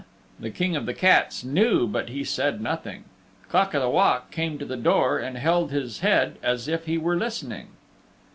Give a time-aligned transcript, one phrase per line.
[0.39, 3.03] The King of the Cats knew but he said nothing.
[3.49, 6.97] Cock o' the Walk came to the door and held his head as if he
[6.97, 7.67] were listening.